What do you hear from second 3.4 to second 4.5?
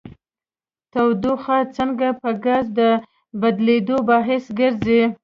بدلیدو باعث